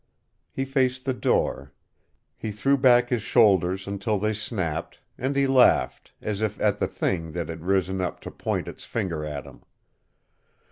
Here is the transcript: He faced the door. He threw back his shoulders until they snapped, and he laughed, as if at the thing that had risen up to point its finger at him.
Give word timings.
He 0.51 0.65
faced 0.65 1.05
the 1.05 1.13
door. 1.13 1.73
He 2.35 2.51
threw 2.51 2.75
back 2.75 3.09
his 3.11 3.21
shoulders 3.21 3.85
until 3.85 4.17
they 4.17 4.33
snapped, 4.33 4.97
and 5.15 5.35
he 5.35 5.45
laughed, 5.45 6.11
as 6.23 6.41
if 6.41 6.59
at 6.59 6.79
the 6.79 6.87
thing 6.87 7.33
that 7.33 7.49
had 7.49 7.65
risen 7.65 8.01
up 8.01 8.19
to 8.21 8.31
point 8.31 8.67
its 8.67 8.83
finger 8.83 9.23
at 9.23 9.45
him. 9.45 9.61